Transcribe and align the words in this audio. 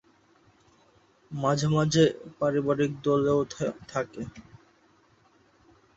মাঝেমাঝে 1.31 2.05
পারিবারিক 2.39 2.91
দলেও 3.03 3.39
থাকে। 3.87 4.23